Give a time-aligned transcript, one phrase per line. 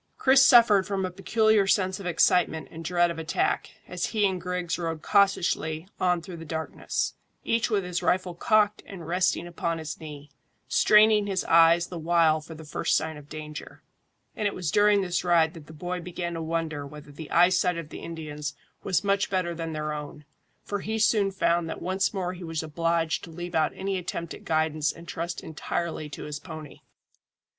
[0.17, 4.41] Chris suffered from a peculiar sense of excitement and dread of attack, as he and
[4.41, 9.77] Griggs rode cautiously on through the darkness, each with his rifle cocked and resting upon
[9.77, 10.31] his knee,
[10.67, 13.83] straining his eyes the while for the first sign of danger.
[14.35, 17.77] And it was during this ride that the boy began to wonder whether the eyesight
[17.77, 20.25] of the Indians was much better than their own,
[20.63, 24.33] for he soon found that once more he was obliged to leave out any attempt
[24.33, 26.79] at guidance and trust entirely to his pony.